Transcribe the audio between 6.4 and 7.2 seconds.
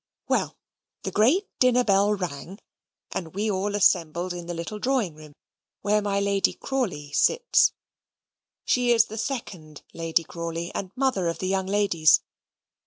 Crawley